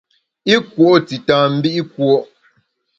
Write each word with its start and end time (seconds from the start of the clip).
I 0.53 0.55
kùo’ 0.71 0.91
tita 1.07 1.37
mbi’ 1.55 1.71
kùo’. 1.93 2.17